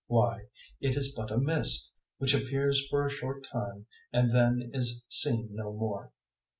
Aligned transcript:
Why, 0.07 0.47
it 0.79 0.95
is 0.97 1.13
but 1.15 1.29
a 1.29 1.37
mist, 1.37 1.91
which 2.17 2.33
appears 2.33 2.87
for 2.87 3.05
a 3.05 3.11
short 3.11 3.43
time 3.43 3.85
and 4.11 4.31
then 4.31 4.71
is 4.73 5.05
seen 5.09 5.49
no 5.51 5.71
more. 5.71 6.11